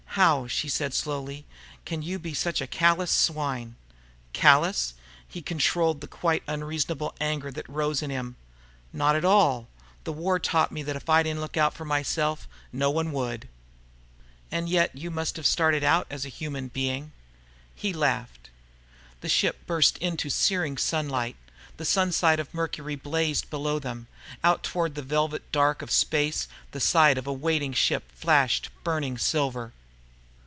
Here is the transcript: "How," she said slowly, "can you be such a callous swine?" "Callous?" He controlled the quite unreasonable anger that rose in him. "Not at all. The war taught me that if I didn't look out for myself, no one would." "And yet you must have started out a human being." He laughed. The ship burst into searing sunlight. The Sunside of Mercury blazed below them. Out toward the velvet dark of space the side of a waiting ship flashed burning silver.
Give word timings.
"How," 0.15 0.45
she 0.45 0.67
said 0.67 0.93
slowly, 0.93 1.45
"can 1.85 2.01
you 2.01 2.19
be 2.19 2.33
such 2.33 2.59
a 2.59 2.67
callous 2.67 3.09
swine?" 3.09 3.75
"Callous?" 4.33 4.93
He 5.25 5.41
controlled 5.41 6.01
the 6.01 6.07
quite 6.07 6.43
unreasonable 6.47 7.15
anger 7.21 7.49
that 7.49 7.69
rose 7.69 8.01
in 8.01 8.09
him. 8.09 8.35
"Not 8.91 9.15
at 9.15 9.23
all. 9.23 9.69
The 10.03 10.11
war 10.11 10.37
taught 10.37 10.69
me 10.69 10.83
that 10.83 10.97
if 10.97 11.09
I 11.09 11.23
didn't 11.23 11.39
look 11.39 11.55
out 11.55 11.73
for 11.73 11.85
myself, 11.85 12.45
no 12.73 12.89
one 12.89 13.13
would." 13.13 13.47
"And 14.51 14.67
yet 14.67 14.93
you 14.97 15.11
must 15.11 15.37
have 15.37 15.45
started 15.45 15.81
out 15.81 16.07
a 16.11 16.17
human 16.27 16.67
being." 16.67 17.13
He 17.73 17.93
laughed. 17.93 18.49
The 19.21 19.29
ship 19.29 19.65
burst 19.65 19.97
into 19.99 20.29
searing 20.29 20.77
sunlight. 20.77 21.37
The 21.77 21.85
Sunside 21.85 22.41
of 22.41 22.53
Mercury 22.53 22.97
blazed 22.97 23.49
below 23.49 23.79
them. 23.79 24.07
Out 24.43 24.61
toward 24.61 24.95
the 24.95 25.03
velvet 25.03 25.49
dark 25.53 25.81
of 25.81 25.89
space 25.89 26.49
the 26.71 26.81
side 26.81 27.17
of 27.17 27.27
a 27.27 27.33
waiting 27.33 27.71
ship 27.71 28.11
flashed 28.11 28.67
burning 28.83 29.17
silver. 29.17 29.71